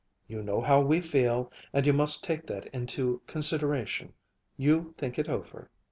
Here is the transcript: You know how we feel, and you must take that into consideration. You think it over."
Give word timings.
You 0.27 0.41
know 0.41 0.61
how 0.61 0.81
we 0.81 0.99
feel, 0.99 1.51
and 1.73 1.85
you 1.85 1.93
must 1.93 2.23
take 2.23 2.41
that 2.47 2.65
into 2.73 3.21
consideration. 3.27 4.13
You 4.57 4.95
think 4.97 5.19
it 5.19 5.29
over." 5.29 5.69